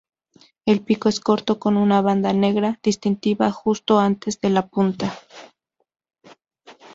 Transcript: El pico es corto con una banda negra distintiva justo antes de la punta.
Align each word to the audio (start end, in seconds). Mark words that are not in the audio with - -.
El 0.65 0.81
pico 0.83 1.09
es 1.09 1.19
corto 1.19 1.59
con 1.59 1.77
una 1.77 2.01
banda 2.01 2.33
negra 2.33 2.79
distintiva 2.81 3.51
justo 3.51 3.99
antes 3.99 4.41
de 4.41 4.49
la 4.49 4.65
punta. 4.67 5.13